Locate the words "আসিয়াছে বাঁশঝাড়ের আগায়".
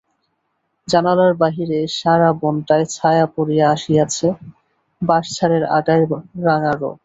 3.75-6.03